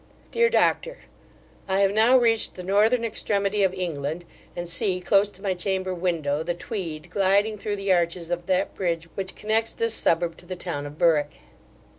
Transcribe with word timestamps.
DEAR 0.31 0.49
DOCTOR, 0.49 0.97
I 1.67 1.81
have 1.81 1.91
now 1.93 2.17
reached 2.17 2.55
the 2.55 2.63
northern 2.63 3.05
extremity 3.05 3.61
of 3.61 3.71
England, 3.71 4.25
and 4.55 4.67
see, 4.67 4.99
close 4.99 5.29
to 5.29 5.43
my 5.43 5.53
chamber 5.53 5.93
window, 5.93 6.41
the 6.41 6.55
Tweed 6.55 7.11
gliding 7.11 7.55
through 7.59 7.75
the 7.75 7.93
arches 7.93 8.31
of 8.31 8.47
that 8.47 8.73
bridge 8.73 9.07
which 9.13 9.35
connects 9.35 9.73
this 9.73 9.93
suburb 9.93 10.37
to 10.37 10.47
the 10.47 10.55
town 10.55 10.87
of 10.87 10.97
Berwick. 10.97 11.33